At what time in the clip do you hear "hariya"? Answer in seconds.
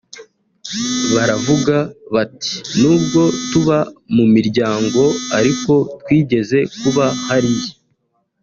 7.27-7.69